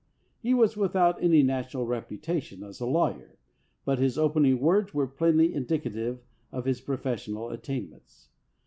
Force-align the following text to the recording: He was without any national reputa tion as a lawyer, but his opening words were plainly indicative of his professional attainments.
He 0.39 0.55
was 0.55 0.75
without 0.75 1.21
any 1.21 1.43
national 1.43 1.85
reputa 1.85 2.41
tion 2.41 2.63
as 2.63 2.79
a 2.79 2.87
lawyer, 2.87 3.37
but 3.85 3.99
his 3.99 4.17
opening 4.17 4.59
words 4.59 4.95
were 4.95 5.05
plainly 5.05 5.53
indicative 5.53 6.23
of 6.51 6.65
his 6.65 6.81
professional 6.81 7.51
attainments. 7.51 8.29